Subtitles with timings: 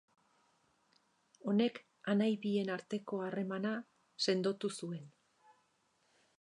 [1.51, 1.77] Honek
[2.15, 3.77] anai bien arteko harremana
[4.29, 5.09] sendotu zuen.